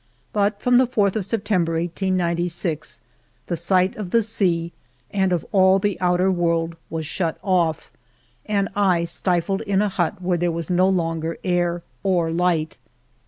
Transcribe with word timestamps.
But 0.33 0.59
from 0.59 0.77
the 0.77 0.87
4th 0.87 1.15
of 1.15 1.27
September, 1.27 1.73
1896, 1.73 3.01
the 3.45 3.55
sight 3.55 3.95
of 3.97 4.09
the 4.09 4.23
sea 4.23 4.71
and 5.11 5.31
of 5.31 5.45
all 5.51 5.77
the 5.77 5.95
outer 6.01 6.31
world 6.31 6.75
was 6.89 7.05
shut 7.05 7.37
off, 7.43 7.91
and 8.47 8.67
I 8.75 9.03
stifled 9.03 9.61
in 9.61 9.79
a 9.79 9.89
hut 9.89 10.19
where 10.19 10.39
there 10.39 10.51
was 10.51 10.71
no 10.71 10.89
longer 10.89 11.37
air 11.43 11.83
or 12.01 12.31
light. 12.31 12.79